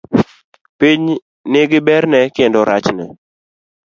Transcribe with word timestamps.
Piny 0.79 1.05
nigi 1.53 1.79
berne 1.87 2.21
kendo 2.35 2.59
rachne. 2.69 3.05